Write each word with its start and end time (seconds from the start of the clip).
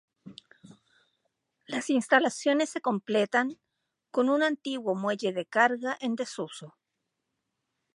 Las 1.67 1.91
instalaciones 1.91 2.71
se 2.71 2.81
completan 2.81 3.59
con 4.09 4.31
un 4.31 4.41
antiguo 4.41 4.95
muelle 4.95 5.31
de 5.31 5.45
carga 5.45 5.95
en 6.01 6.15
desuso. 6.15 6.75